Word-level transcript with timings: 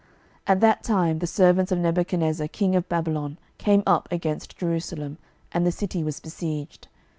12:024:010 0.47 0.47
At 0.55 0.59
that 0.61 0.81
time 0.83 1.19
the 1.19 1.27
servants 1.27 1.71
of 1.71 1.77
Nebuchadnezzar 1.77 2.47
king 2.47 2.75
of 2.75 2.89
Babylon 2.89 3.37
came 3.59 3.83
up 3.85 4.07
against 4.11 4.57
Jerusalem, 4.57 5.19
and 5.51 5.63
the 5.63 5.71
city 5.71 6.03
was 6.03 6.19
besieged. 6.19 6.87